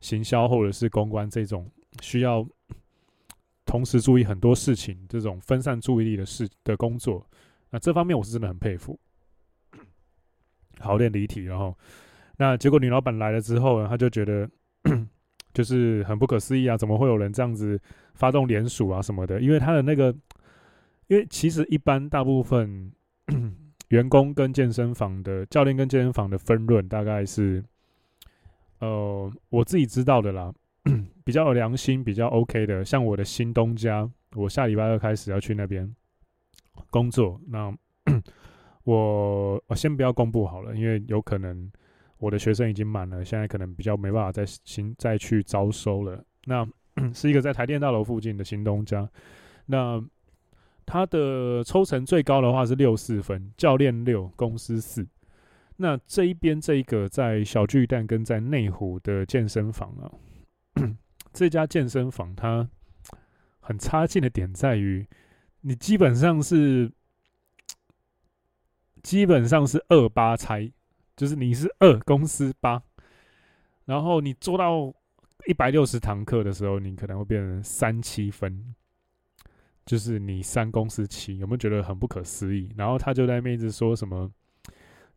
[0.00, 2.46] 行销或者是公关这种需要
[3.66, 7.26] 同时注意很多事情、这种分散注意力的事的工作。
[7.70, 8.98] 那这方面我是真的很佩服。
[10.78, 11.76] 好，有点离题，然后
[12.36, 14.48] 那结果女老板来了之后呢，她就觉得
[15.54, 17.80] 就是很不可思议啊，怎么会有人这样子
[18.14, 19.40] 发动联署啊什么的？
[19.40, 20.14] 因为他的那个，
[21.06, 22.92] 因为其实一般大部分
[23.88, 27.64] 员工跟健身房的教练跟健身房的分润大概是，
[28.80, 30.52] 呃，我自己知道的啦，
[31.24, 35.90] 比较有良心、比较 OK 的，像我的新东家，我下礼拜二开始要去那边
[36.90, 37.74] 工作，那。
[38.84, 41.72] 我我先不要公布好了，因为有可能
[42.24, 46.24] 我的学生已经满了，现在可能比较没办法再新再去招收了。
[46.46, 46.66] 那
[47.12, 49.06] 是一个在台电大楼附近的新东家，
[49.66, 50.02] 那
[50.86, 55.06] 他的抽成最高的话是六四分，教练六，公司四。
[55.76, 60.08] 那这一边这一个在小巨蛋跟在内湖的健身房啊，
[61.34, 62.66] 这家健身房它
[63.60, 65.06] 很差劲的点在于，
[65.60, 66.90] 你基本上是。
[69.02, 70.72] 基本上是二八拆，
[71.16, 72.82] 就是你是二公司八，
[73.84, 74.92] 然后你做到
[75.46, 78.74] 一百六十堂课的时候，你可能会变成三七分，
[79.86, 82.68] 就是你三公司七，有没有觉得很不可思议？
[82.76, 84.28] 然后他就在那边一直说什么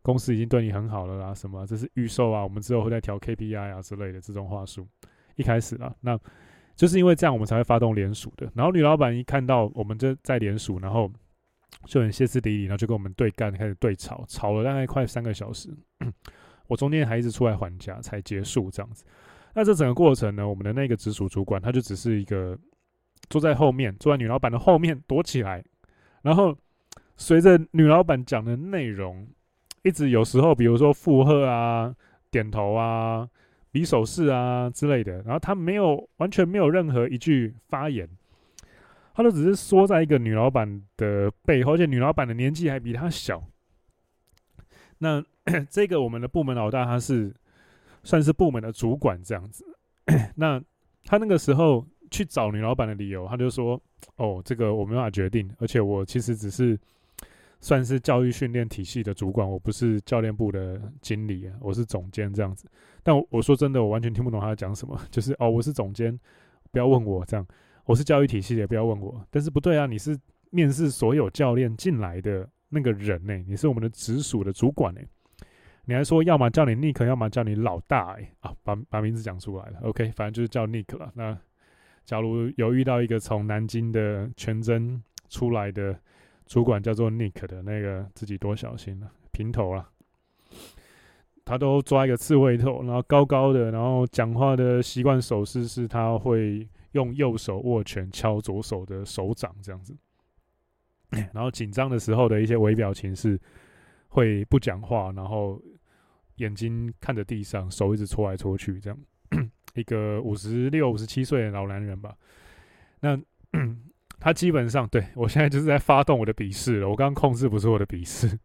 [0.02, 4.86] 公司已经对你很好了啦，什么这是预售啊，我们之后会再调 KPI 啊之类的这种话术。
[5.34, 6.18] 一开始啊，那
[6.76, 8.50] 就是因为这样，我们才会发动联署的。
[8.54, 11.10] 然后女老板一看到我们这在联署，然后。
[11.86, 15.70] 就很歇斯底里，然后就跟我们对干，开始对吵，吵了大概快三个小时。
[16.66, 19.04] 我中间还一直出来还价，才结束这样子。
[19.54, 22.56] 那这整个过程呢，我们的那个直属主管，他就只是一个
[23.30, 25.64] 坐在后面，坐在女老板的后面躲起来。
[26.20, 26.54] 然后
[27.16, 29.26] 随着女老板讲的内容，
[29.82, 31.94] 一直有时候，比如说附和啊、
[32.30, 33.26] 点头啊、
[33.70, 38.06] 比手势啊之类的，然后他没有完全没有任何一句发言。
[39.18, 43.42] 他都只是缩在一个女老板的背后，而且女老板的年纪还比他小。
[44.98, 45.20] 那
[45.68, 47.34] 这个我们的部门老大，他是
[48.04, 49.64] 算是部门的主管这样子。
[50.36, 50.62] 那
[51.04, 53.82] 他那个时候去找女老板的理由，他就说
[54.18, 56.78] ：“哦，这个我没办法决定，而且我其实只是
[57.58, 62.68] 算是教育训练体系的主管，我不是教练部的经理，我是总监这样子。”
[63.02, 66.16] 但我，我说真的，我完全听不懂他在讲什么， 就是哦，我是总监，
[66.70, 67.44] 不要问我这样。
[67.88, 69.26] 我是教育体系的，不要问我。
[69.30, 70.14] 但是不对啊，你是
[70.50, 75.00] 面试所有教练进来的那个人呢、你是我们的直属的主管呢、
[75.86, 79.78] 你还说要么叫你 Nick，要么叫你老大哎、啊，把把名字讲出来了。
[79.84, 81.10] OK，反正就是叫 Nick 了。
[81.14, 81.34] 那
[82.04, 85.98] 假如有遇到一个从南京的全真出来的
[86.44, 89.88] 主管叫做 Nick 的那个，自己多小心了、啊，平头了。
[91.42, 96.68] 他都抓一个刺猬头，然后高高的，然后讲话的习惯手势是他会。
[96.92, 99.96] 用右手握拳敲左手的手掌，这样子。
[101.32, 103.40] 然后紧张的时候的一些微表情是
[104.08, 105.60] 会不讲话，然后
[106.36, 108.98] 眼睛看着地上，手一直搓来搓去，这样。
[109.74, 112.14] 一个五十六、五十七岁的老男人吧。
[113.00, 113.18] 那
[114.18, 116.88] 他基本上对我现在就是在发动我的笔试了。
[116.88, 118.38] 我刚刚控制不住我的笔试。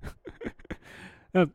[1.31, 1.47] 那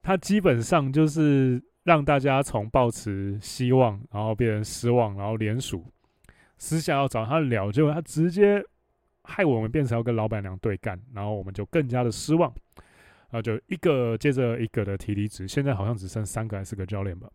[0.00, 5.84] 他基本上就是让大家从抱持希望，然后变成失望，然后连署。
[6.58, 8.64] 私下要找他聊，结果他直接
[9.24, 12.50] 害我们变成要跟老板娘对干，然后我们就更加的失望，
[13.28, 17.28] 然后就一个接着一个的提离职，现在好像只剩三个还是个教练吧。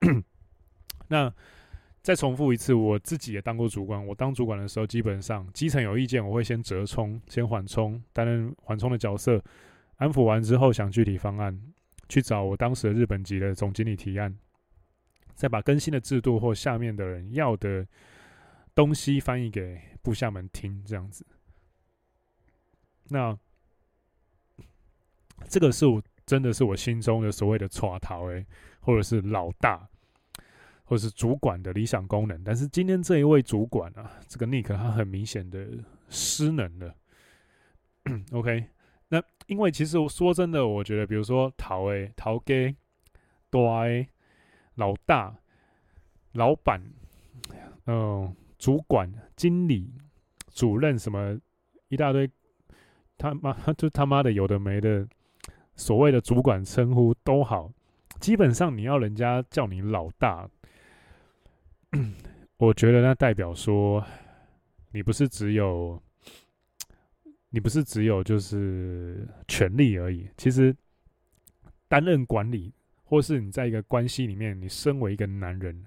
[1.08, 1.32] 那
[2.02, 9.42] 再重复一次，我自己也当过主管，我当主管的时候，基本上基层有意见，我会先折冲，先缓冲，担任缓冲的角色，
[9.96, 11.58] 安抚完之后想具体方案，
[12.10, 14.36] 去找我当时的日本籍的总经理提案，
[15.34, 17.86] 再把更新的制度或下面的人要的。
[18.74, 21.24] 东西翻译给部下们听，这样子。
[23.08, 23.38] 那
[25.48, 28.44] 这个是我真的是我心中的所谓的“耍头”诶，
[28.80, 29.88] 或者是老大，
[30.84, 32.42] 或者是主管的理想功能。
[32.42, 35.68] 但是今天这一位主管啊，这个 Nick 他很明显的
[36.08, 36.96] 失能了。
[38.32, 38.66] OK，
[39.08, 42.74] 那因为其实我说真的，我觉得比如说桃诶，头家、
[43.50, 44.08] 大诶、
[44.74, 45.36] 老大、
[46.32, 46.82] 老板，
[47.86, 48.34] 嗯。
[48.58, 49.92] 主管、经理、
[50.50, 51.38] 主任什么
[51.88, 52.30] 一大堆，
[53.18, 55.06] 他妈就他妈的有的没的，
[55.74, 57.72] 所谓的主管称呼都好，
[58.20, 60.48] 基本上你要人家叫你老大，
[62.56, 64.04] 我觉得那代表说
[64.92, 66.00] 你不是只有
[67.50, 70.74] 你不是只有就是权力而已，其实
[71.86, 72.72] 担任管理，
[73.04, 75.84] 或是你在一个关系里面，你身为一个男人，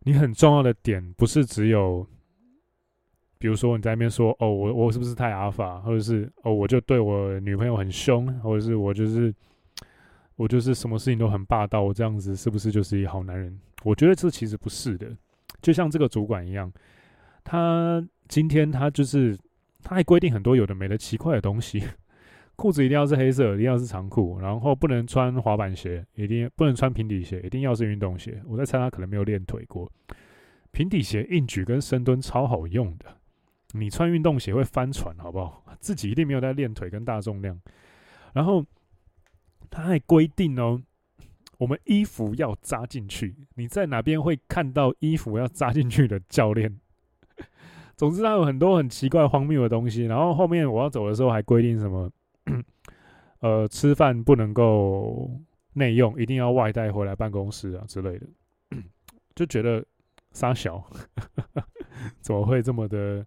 [0.00, 2.06] 你很重要的点不是只有，
[3.38, 9.34] 比如说你在那边说哦，我我是不是太阿法，或者是哦，我就对我女朋友很凶，或者是我就是
[10.36, 13.58] 我就是什么事情都很霸道，我这样子是不是就是一好男人？
[13.82, 15.14] 我觉得这其实不是的，
[15.60, 16.72] 就像这个主管一样，
[17.44, 19.36] 他今天他就是
[19.82, 21.82] 他还规定很多有的没的奇怪的东西。
[22.58, 28.42] 裤子一定要是黑色，一定要是长裤，然后不能穿滑板鞋，一定不能穿平底鞋，一定要是运动鞋。
[28.48, 29.88] 我在猜他可能没有练腿过，
[30.72, 33.06] 平底鞋硬举跟深蹲超好用的。
[33.74, 35.62] 你穿运动鞋会翻船，好不好？
[35.78, 37.56] 自己一定没有在练腿跟大重量。
[38.32, 38.64] 然后
[39.70, 40.82] 他还规定哦，
[41.58, 43.36] 我们衣服要扎进去。
[43.54, 46.76] 你在哪边会看到衣服要扎进去的教练？
[47.94, 50.06] 总之，他有很多很奇怪荒谬的东西。
[50.06, 52.10] 然后后面我要走的时候还规定什么？
[53.40, 55.30] 呃，吃饭不能够
[55.74, 58.26] 内用，一定要外带回来办公室啊之类的，
[59.36, 59.84] 就觉得
[60.32, 60.84] 三小
[62.20, 63.24] 怎么会这么的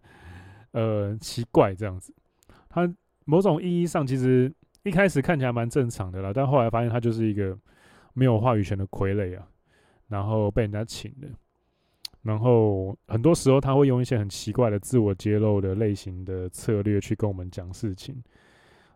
[0.72, 2.14] 呃奇怪这样子？
[2.70, 2.94] 他
[3.26, 7.58] 某种意义上其实一开始看起来蛮正常的啦，但后来发现他就是一个
[8.14, 9.48] 没有话语权的傀儡啊，
[10.08, 11.30] 然后被人家请的，
[12.22, 18.22] 然后很多时候他会用一些很奇怪的自我揭露的类型的策略去跟我们讲事情。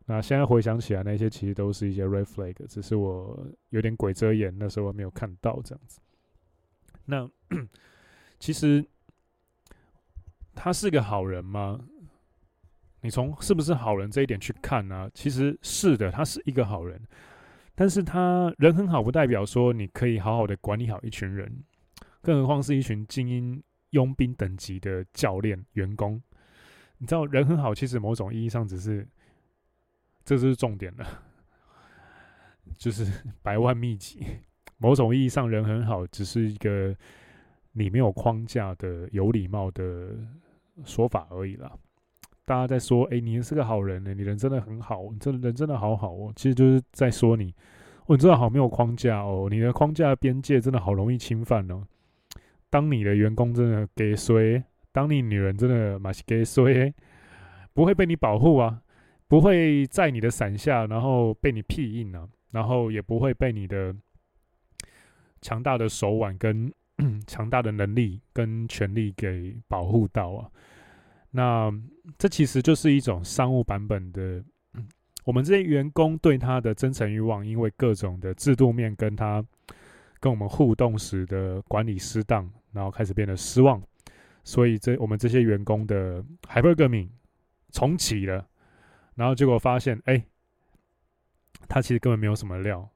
[0.07, 5.99] 那现在回想起来，那些其实都是一些 red flag，只是我有点鬼遮眼，那时候没有看到这样子。
[7.05, 7.27] 那
[8.39, 8.85] 其实
[10.53, 11.79] 他是个好人吗？
[13.01, 15.09] 你从是不是好人这一点去看呢？
[15.15, 17.01] 其实是的，他是一个好人，
[17.73, 21.63] 但是他人很好，不代表说你可以好好的管理好一群人，
[22.21, 26.21] 更何况是一群精英佣兵等级的教练员工。
[26.99, 29.07] 你知道，人很好，其实某种意义上只是。
[30.25, 31.05] 这是重点了，
[32.77, 33.05] 就是
[33.41, 34.25] 百万秘籍。
[34.77, 36.93] 某种意义上，人很好，只是一个
[37.71, 40.09] 你没有框架的有礼貌的
[40.83, 41.71] 说法而已啦。
[42.43, 47.53] 大家在说：“哎，你是个好人呢，你人真的很好，你真人真的好好哦。”其实就是在说你，
[48.05, 51.81] 哦，你真的好没有框架哦，你的框架的边界真的好容易侵犯哦。
[52.69, 54.61] 当你的员工真的给衰，
[54.91, 56.93] 当你女人真的嘛是给衰，
[57.73, 58.81] 不会被你保护啊。
[59.27, 63.95] 不会在你的伞下，然后被你屁硬啊，然后也不会被你的
[65.41, 66.71] 强大的手腕跟
[67.25, 70.49] 强大的能力跟权力给保护到啊。
[71.31, 71.73] 那
[72.17, 74.43] 这其实就是一种商务版本的，
[75.25, 79.43] 我们这些员工对他的真诚欲望，因为各种的制度面跟他
[80.19, 83.81] 跟我们互动时的管理失当，然后开始变得失望，
[84.43, 87.09] 所以这我们这些员工的海伯革命
[87.71, 88.47] 重启了。
[89.15, 90.25] 然后结果发现，哎，
[91.67, 92.89] 他其实根本没有什么料。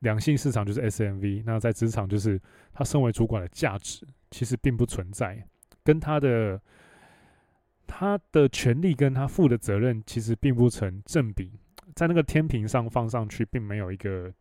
[0.00, 2.40] 两性市场就是 SMV，那在职场就是
[2.72, 5.44] 他身为主管的价值其实并不存在，
[5.82, 6.62] 跟他的
[7.84, 11.58] 他的权利跟他负的责任其实并不成正比，
[11.96, 14.32] 在那个天平上放上去，并没有一个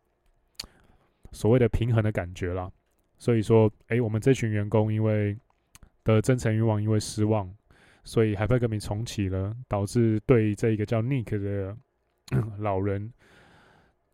[1.31, 2.71] 所谓的平衡的感觉啦。
[3.17, 5.35] 所以说，哎，我们这群员工因为
[6.03, 7.51] 的真诚欲望，因为失望。
[8.07, 11.75] 所以海派革命重启了，导致对这一个叫 Nick 的
[12.57, 13.11] 老人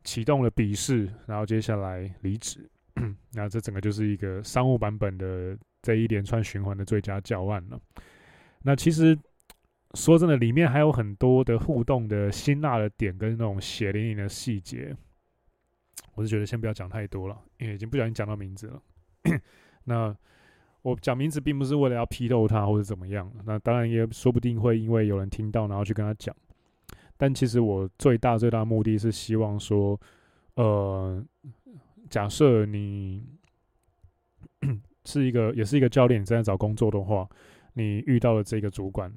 [0.03, 2.67] 启动了鄙视，然后接下来离职。
[3.33, 7.79] 那这整个就是一个商务版本的这一连串循环的最佳教案了。
[8.63, 9.15] 那其实
[9.93, 14.91] 说真的，里面还有很多的互动的辛辣的点跟那种血淋淋的细节，
[16.15, 18.81] 我是觉得先不要讲太多了，因为已经不小心讲到名字了。
[19.85, 20.17] 那。
[20.83, 26.35] 我讲名字并不是为了要批斗他或者怎么样，那当然也说不定会因为有人听到然后去跟他讲，
[27.15, 29.97] 但其实我最大最大的目的是希望说，
[30.55, 31.23] 呃，
[32.09, 33.25] 假设你
[35.05, 37.25] 是一个也是一个教练，正在找工作的话，
[37.75, 39.09] 你遇到了这个主管，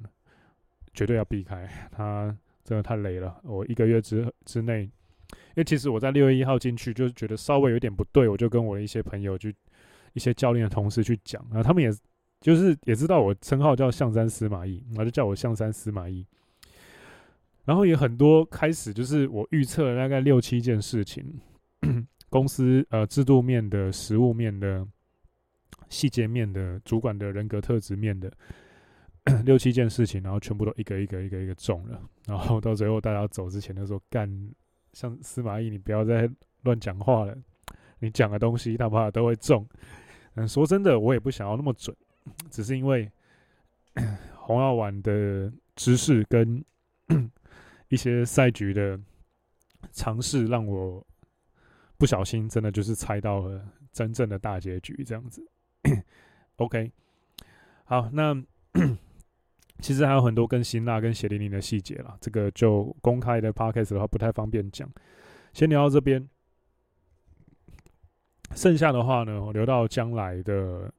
[0.93, 3.41] 绝对要避开他，真的太雷了。
[3.43, 9.53] 我一个月之之内，因为其实我在六月一号进去就觉得稍微有点不对，我就跟我的一些朋友去。
[10.17, 11.91] 一些教练的同事去讲，然后他们也
[12.41, 16.25] 就是也知道我称号叫象山司马懿，然后就叫我象山司马懿。
[17.65, 21.39] 然后也很多开始就是我预测了大概六七件事情，
[22.29, 24.87] 公司呃制度面的、实务面的、
[25.89, 28.31] 细节面的、主管的人格特质面的
[29.45, 32.01] 六七件事情，然后全部都一个一个一个一个中了。
[32.25, 34.27] 然后到最后大家走之前的时候，干，
[34.93, 36.29] 像司马懿，你不要再
[36.63, 37.35] 乱讲话了，
[37.99, 39.67] 你讲的东西他怕都会中。
[40.37, 41.95] 嗯，说真的，我也不想要那么准，
[42.51, 43.11] 只是因为
[44.35, 46.63] 红药丸的知识跟
[47.89, 48.99] 一些赛局的
[49.91, 51.03] 尝试，让我
[51.97, 55.43] 不小心真的就是猜到了真正的大结局，这样子。
[56.57, 56.91] OK，
[57.85, 58.39] 好，那
[59.79, 64.87] 其实还有很多跟辛辣跟血淋淋的细节啦，这个就公开的 Podcast 的话不太方便讲，
[65.53, 66.29] 先聊到这边。
[68.57, 70.91] 剩下的话呢，我留到将来的，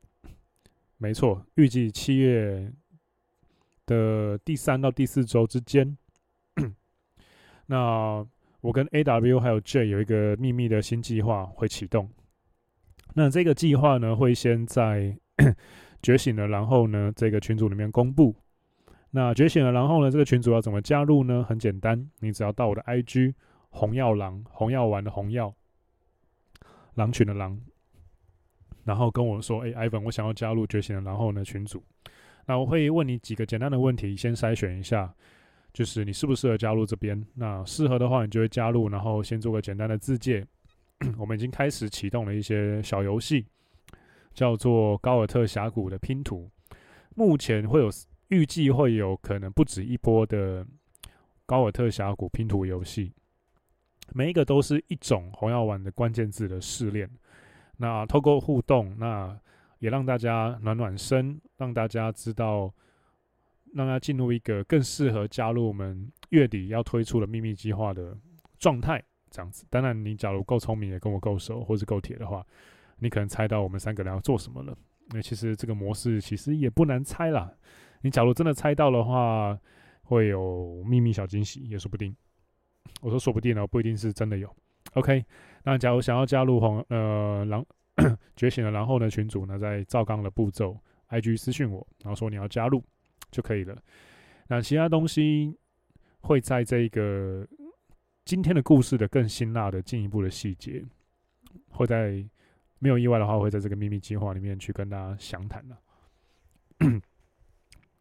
[0.96, 2.72] 没错，预计七月
[3.84, 5.98] 的第三到第四周之间。
[7.66, 8.24] 那
[8.61, 12.09] 我跟 AW 还有 J 有一个秘密的新计划会启动。
[13.14, 15.18] 那这个计划呢，会先在
[16.00, 18.36] 觉醒了，然后呢，这个群组里面公布。
[19.11, 21.42] 那觉醒了，然后呢，这个群组要怎么加入呢？
[21.42, 23.34] 很简单，你只要到我的 IG
[23.70, 25.52] 红药狼，红药丸的红药。
[26.99, 27.57] 狼群的狼，
[28.82, 31.80] 然后跟我说：“哎，Ivan，我想要加入觉醒的，然后呢群组，
[32.44, 35.14] 那我会问你几个简单的问题，先筛选一下，
[35.72, 37.24] 就是你适不适合加入这边。
[37.34, 40.44] 那适合的话，你就会加入，然后先做个简单的自介。
[41.16, 43.46] 我们已经开始启动了一些小游戏，
[44.34, 46.51] 叫做高尔特峡谷的拼图。
[47.14, 47.88] 目前会有
[48.26, 50.66] 预计会有可能不止一波的
[51.46, 53.12] 高尔特峡谷拼图游戏。”
[54.12, 57.09] 每一个都是一种红药丸的关键字的试炼，
[57.76, 59.38] 那透过互动，那
[59.78, 62.72] 也让大家暖暖身，让大家知道，
[63.74, 68.16] 让他进入一个更适合加入我们月底要推出的秘密计划的
[68.59, 69.64] 状态，这样子。
[69.70, 72.44] 当然，你假如够聪明，也跟我够熟，或是够铁的话，
[72.98, 74.76] 你可能猜到我们三个人要做什么了。
[75.11, 77.52] 那其实这个模式其实也不难猜啦。
[78.02, 79.59] 你假如真的猜到的话，
[80.02, 82.14] 会有秘密小惊喜，也说不定。
[83.01, 84.55] 我说说不定呢，不一定是真的有。
[84.95, 85.24] OK，
[85.64, 87.64] 那假如想要加入红呃狼
[88.36, 90.78] 觉醒了，然后呢群主呢，在赵刚的步骤
[91.11, 92.82] ，IG 私讯我，然后说你要加入
[93.30, 93.76] 就可以了。
[94.49, 95.55] 那其他东西
[96.20, 97.47] 会在这个
[98.24, 100.82] 今天的故事的更辛辣的进一步的细节，
[101.68, 102.24] 会在
[102.78, 105.78] 没有意外的话，会在这个秘密计划里面去跟大家详谈了。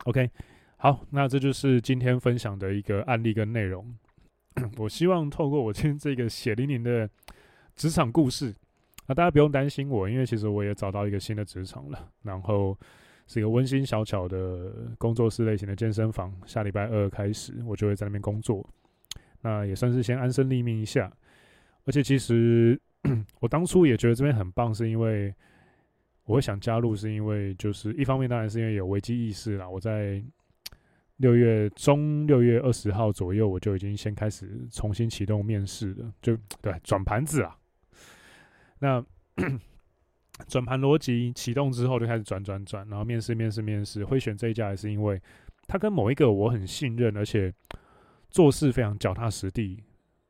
[0.05, 0.29] OK，
[0.77, 3.93] 好，那这就是今天分享的一个案例跟内容。
[4.77, 7.09] 我希望透过我今天这个血淋淋的
[7.75, 8.53] 职场故事，
[9.07, 12.77] 那大家不用担心我，因为其实我也找到一个新的职场了，然后
[13.27, 16.33] 是一个温馨小巧的工作室类型的健身房。
[16.45, 18.67] 下礼拜二开始，我就会在那边工作，
[19.41, 21.11] 那也算是先安身立命一下。
[21.85, 22.79] 而且其实
[23.39, 25.33] 我当初也觉得这边很棒，是因为
[26.25, 30.23] 我会想加入，是因为就是一方面当然是因为有危机意识啦，我在。
[31.17, 37.57] 六月中，六月二十号左右，我就已经先开始重新启动面试了，就对转盘子啊。
[38.79, 39.03] 那
[40.47, 45.19] 转盘逻辑启动之后，就开始转转转，然后面试面试面试，会选这一家，也是因为
[45.67, 47.51] 他跟某一个我很信任，而且
[48.29, 49.83] 做事非常脚踏实地，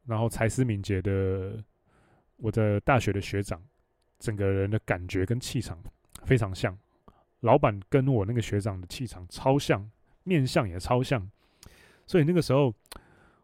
[0.06, 1.62] 然后才思敏捷的
[2.38, 3.62] 我的大学的学长，
[4.20, 5.78] 整个人的感觉跟气场
[6.24, 6.78] 非常像。
[7.42, 9.86] 老板跟我那个学长的气场超像。
[10.28, 11.26] 面相也超像，
[12.06, 12.74] 所以那个时候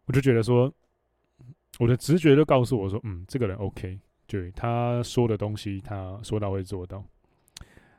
[0.05, 0.71] 我就觉得说，
[1.79, 7.03] 我的直觉就告诉我说，嗯，这个人 OK，对，他说的东西，他说到会做到。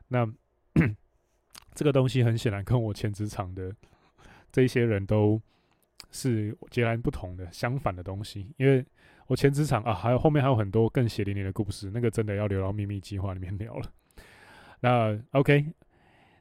[0.09, 0.30] 那
[1.74, 3.74] 这个东西很显然跟我前职场的
[4.53, 5.41] 这一些人都
[6.11, 8.53] 是截然不同的、相反的东西。
[8.59, 8.85] 因为
[9.26, 13.91] 我前职场啊，还有后面还有很多更血淋淋的故事，那个真的要留到秘密计划里面聊了。
[14.80, 15.66] 那 OK，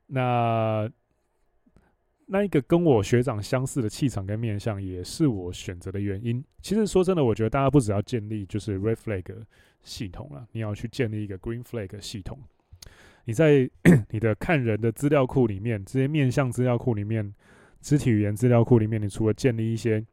[0.07, 0.91] 那。
[2.25, 6.43] 那一个跟我学长相似的气场跟面相，也是我选择的原因。
[6.61, 9.25] 其实说真的，我觉得大家不只要建立就是 Red Flag
[9.83, 12.39] 系统了，你要去建立一个 Green Flag 系统。
[13.25, 13.69] 你在
[14.09, 17.33] 你的看人的资料库里面，这些面相资料库里面，
[17.81, 20.05] 肢体语言资料库里面，你除了建立一些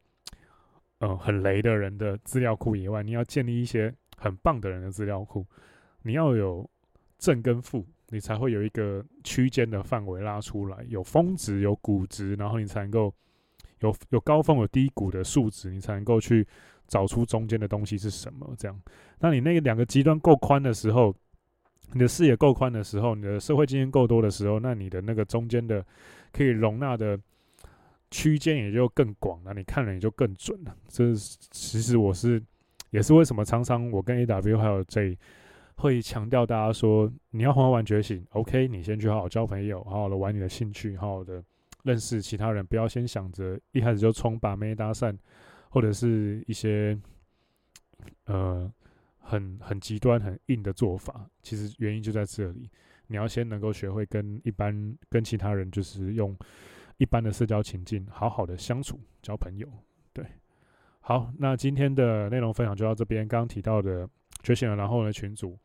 [0.99, 5.45] 呃很雷的人的资料库以外，你要建立一些很棒的人的资料库。
[6.03, 6.69] 你要有
[7.17, 7.85] 正跟负。
[8.11, 13.11] 你才会有一个区间的范围拉出来，有峰值，有谷值，然后你才能够
[13.79, 16.45] 有有高峰有低谷的数值，你才能够去
[16.87, 18.53] 找出中间的东西是什么。
[18.57, 18.77] 这样，
[19.17, 21.15] 那你那两个极端够宽的时候，
[21.93, 25.81] 你的视野够宽的时候，你的社会经验够多的时候，那你的那个中间的
[26.33, 27.17] 可以容纳的
[28.11, 30.75] 区间也就更广了，你看人也就更准了。
[30.89, 32.43] 这其实我是
[32.89, 35.17] 也是为什么常常我跟 AW 还有 J。
[35.81, 41.43] 会强调大家说，你要好好玩觉醒，OK，你先去好好交朋友，好好的玩你的兴趣，好好的
[41.83, 45.17] 认识其他人，不要先想着一开始就冲把妹搭讪，
[45.69, 46.95] 或者是一些
[48.25, 48.71] 呃
[49.17, 51.27] 很很极端很硬的做法。
[51.41, 52.69] 其实原因就在这里，
[53.07, 56.37] 你要先能够学会跟一般跟其他人就是用
[56.97, 59.67] 一般的社交情境，好好的相处，交朋友。
[60.13, 60.23] 对，
[60.99, 63.27] 好，那今天的内容分享就到这边。
[63.27, 64.07] 刚刚提到的
[64.43, 65.57] 觉醒了，然后呢，群组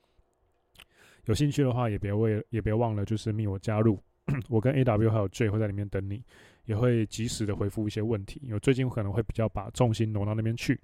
[1.26, 4.02] 有兴趣的话，也别为也别忘了，就是密我加入。
[4.50, 6.20] 我跟 AW 还有 J 会在里面等你，
[6.64, 8.40] 也会及时的回复一些问题。
[8.42, 10.80] 因为最近可能会比较把重心挪到那边去。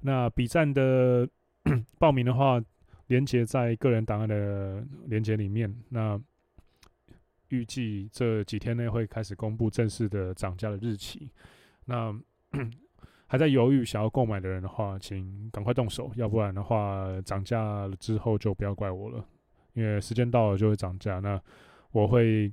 [0.00, 1.28] 那 B 站的
[1.98, 2.58] 报名的话，
[3.08, 5.70] 连接在个人档案的连接里面。
[5.90, 6.18] 那
[7.48, 11.30] 预计这几天内会开始公布正式的涨价的日期。
[11.84, 12.18] 那
[13.26, 19.24] 还在犹豫想要购买的人的话，请赶快动手，要不然的话涨价了之后就不要怪我了，
[19.74, 21.18] 因为时间到了就会涨价。
[21.20, 21.40] 那
[21.92, 22.52] 我会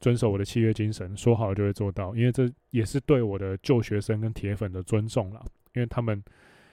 [0.00, 6.22] 遵守我的契约精神，说好了就会做到，因为这也是对我的旧学生跟铁粉的尊重了，因为他们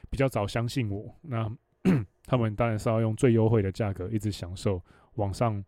[0.10, 1.50] 比较早相信我，那
[2.26, 4.82] 他们当然是要用最优惠的价格一直享受
[5.16, 5.64] 网上。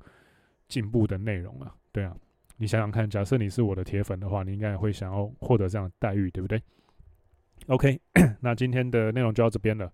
[0.68, 2.12] 进步的内容啊，对啊，
[2.58, 6.60] 你想想看，假设你是我的铁粉的话，你应该也会想要获得这样的待遇，对不对
[7.68, 8.02] ？OK，
[8.42, 9.94] 那今天的内容就到这边了。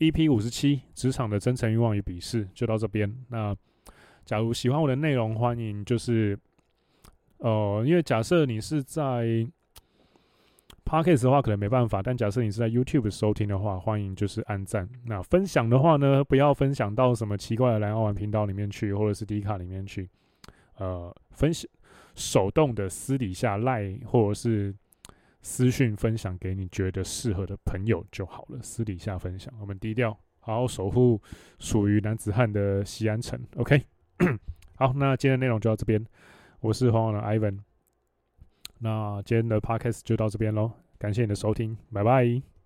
[0.00, 3.14] EP 五十七，职场的真诚欲望与鄙视就到这边。
[3.28, 3.56] 那
[4.24, 6.36] 假如喜欢我的内容，欢迎就是，
[7.38, 9.46] 呃，因为假设你是在。
[10.82, 14.88] Podcast 的话可能没办法，但假设你是在 YouTube 收听的话，欢迎就是按赞。
[15.04, 20.10] 那分享的话呢，不要分享到什么奇怪的蓝药丸频道里面去，或者是 D 卡里面去。
[20.78, 21.70] 呃，分享
[22.16, 24.74] 手动的私底下赖或者是
[25.42, 28.58] 私讯分享给你觉得适合的朋友就好了。
[28.62, 30.10] 私底下分享，我们低调，
[30.40, 31.20] 好好守护
[31.58, 33.40] 属于男子汉的西安城。
[33.56, 33.82] OK，
[34.76, 36.04] 好，那今天的内容就到这边。
[36.60, 37.58] 我是黄黄的 Ivan。
[38.78, 42.59] 那今天的 podcast 就到这边喽，感谢你的收听，拜拜。